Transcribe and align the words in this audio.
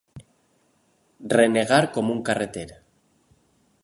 Renegar 1.33 1.81
com 1.99 2.09
un 2.15 2.23
carreter. 2.31 2.67